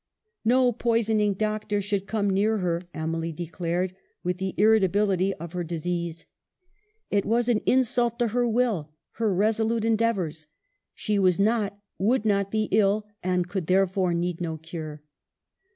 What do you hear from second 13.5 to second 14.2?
therefore